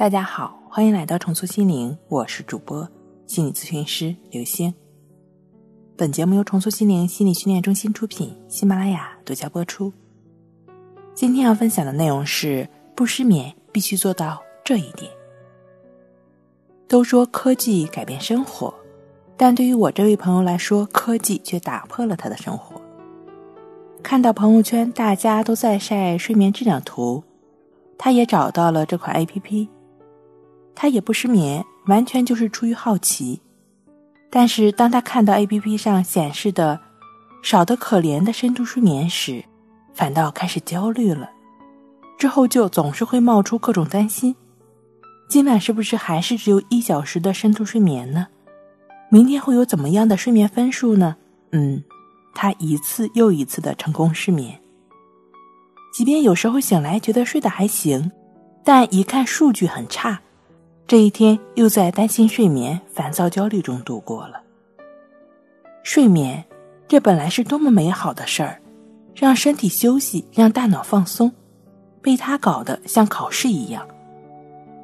[0.00, 2.88] 大家好，欢迎来到重塑心灵，我是主播
[3.26, 4.72] 心理咨询师刘星。
[5.94, 9.92] 本节目由重塑心灵心理训练中心出品，喜马拉雅独家播出。
[11.14, 15.12] 今天要分享的内容是：不失眠必须做到这一点。
[16.88, 18.72] 都说科技改变生活，
[19.36, 22.80] 但对于我这位朋友来说，科技却打破了他的生活。
[24.02, 27.22] 看到朋友圈大家都在晒睡眠质量图，
[27.98, 29.68] 他也找到了这款 A P P。
[30.82, 33.38] 他也不失眠，完全就是出于好奇。
[34.30, 36.80] 但是当他看到 A P P 上显示的
[37.42, 39.44] 少得可怜的深度睡眠时，
[39.92, 41.28] 反倒开始焦虑了。
[42.16, 44.34] 之后就总是会冒出各种担心：
[45.28, 48.28] 今晚是不是还是只有一小时的深度睡眠呢？
[49.10, 51.14] 明天会有怎么样的睡眠分数呢？
[51.52, 51.84] 嗯，
[52.34, 54.58] 他一次又一次的成功失眠。
[55.92, 58.10] 即便有时候醒来觉得睡得还行，
[58.64, 60.22] 但一看数据很差。
[60.90, 64.42] 这一天又在担心睡眠、烦躁、焦虑中度过了。
[65.84, 66.44] 睡眠，
[66.88, 68.60] 这本来是多么美好的事儿，
[69.14, 71.30] 让身体休息，让大脑放松，
[72.02, 73.86] 被他搞得像考试一样。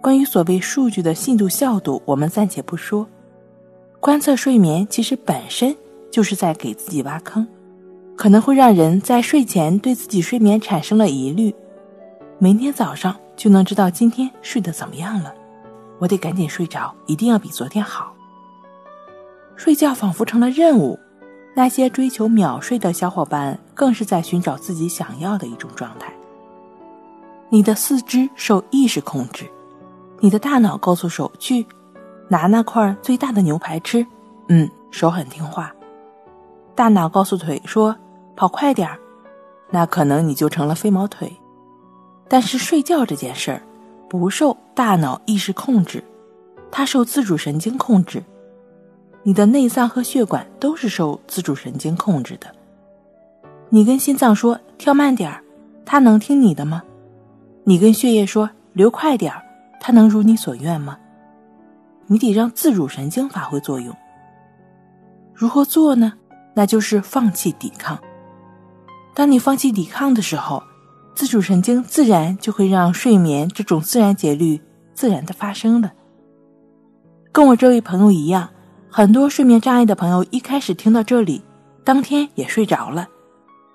[0.00, 3.04] 关于所谓数据的信度效度，我们暂且不说。
[3.98, 5.76] 观测睡眠其实本身
[6.12, 7.44] 就是在给自己挖坑，
[8.16, 11.52] 可能会让人在睡前对自己睡眠产生了疑虑，
[12.38, 15.34] 明天早上就能知道今天睡得怎么样了。
[15.98, 18.14] 我得赶紧睡着，一定要比昨天好。
[19.56, 20.98] 睡觉仿佛成了任务，
[21.54, 26.12] 那些追求秒睡的小伙伴更是在寻找自己想要的一种状态。
[27.50, 29.44] 你的四肢受意识控制，
[30.20, 31.66] 你的大脑告诉手去
[32.28, 34.06] 拿那块最大的牛排吃，
[34.48, 35.74] 嗯，手很听话。
[36.74, 37.96] 大脑告诉腿说
[38.36, 38.98] 跑快点儿，
[39.70, 41.34] 那可能你就成了飞毛腿。
[42.28, 43.62] 但是睡觉这件事儿。
[44.08, 46.02] 不受大脑意识控制，
[46.70, 48.24] 它受自主神经控制。
[49.22, 52.46] 你的内脏和血管都是受自主神经控制的。
[53.68, 55.42] 你跟心脏说跳慢点儿，
[55.84, 56.82] 它能听你的吗？
[57.64, 59.42] 你跟血液说流快点儿，
[59.78, 60.98] 它能如你所愿吗？
[62.06, 63.94] 你得让自主神经发挥作用。
[65.34, 66.14] 如何做呢？
[66.54, 67.98] 那就是放弃抵抗。
[69.14, 70.62] 当你放弃抵抗的时候。
[71.18, 74.62] 自主神经自然就会让睡眠这种自然节律
[74.94, 75.92] 自然的发生了。
[77.32, 78.48] 跟我这位朋友一样，
[78.88, 81.42] 很多睡眠障碍的朋友一开始听到这里，
[81.82, 83.08] 当天也睡着了，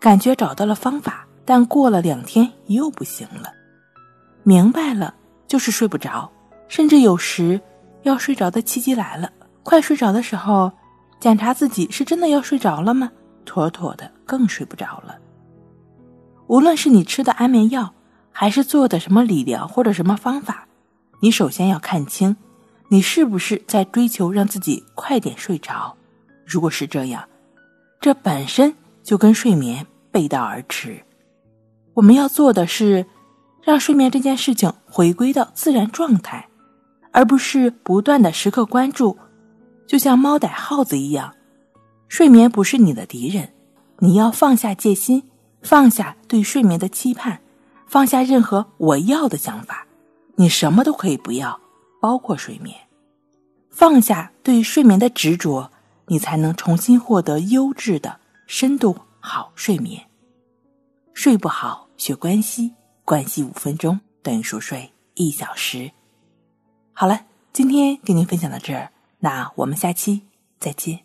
[0.00, 3.52] 感觉找到了方法，但过了两天又不行了。
[4.42, 5.14] 明白了，
[5.46, 6.32] 就是睡不着，
[6.68, 7.60] 甚至有时
[8.04, 9.30] 要睡着的契机来了，
[9.62, 10.72] 快睡着的时候，
[11.20, 13.12] 检查自己是真的要睡着了吗？
[13.44, 15.18] 妥妥的更睡不着了。
[16.48, 17.92] 无论是你吃的安眠药，
[18.30, 20.66] 还是做的什么理疗或者什么方法，
[21.20, 22.36] 你首先要看清，
[22.88, 25.96] 你是不是在追求让自己快点睡着。
[26.44, 27.28] 如果是这样，
[28.00, 31.02] 这本身就跟睡眠背道而驰。
[31.94, 33.06] 我们要做的是，
[33.62, 36.48] 让睡眠这件事情回归到自然状态，
[37.10, 39.16] 而不是不断的时刻关注，
[39.88, 41.32] 就像猫逮耗子一样。
[42.08, 43.52] 睡眠不是你的敌人，
[43.98, 45.24] 你要放下戒心。
[45.66, 47.40] 放下对睡眠的期盼，
[47.88, 49.84] 放下任何我要的想法，
[50.36, 51.58] 你什么都可以不要，
[52.00, 52.76] 包括睡眠。
[53.68, 55.72] 放下对睡眠的执着，
[56.06, 60.06] 你才能重新获得优质的深度好睡眠。
[61.12, 65.90] 睡不好学关系，关系五分钟等于熟睡一小时。
[66.92, 67.22] 好了，
[67.52, 70.22] 今天跟您分享到这儿，那我们下期
[70.60, 71.00] 再见。